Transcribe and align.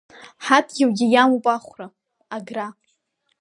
Ҳадгьылгьы 0.45 1.05
иамоуп 1.09 1.45
ахәра, 1.55 1.87
агра. 2.35 2.67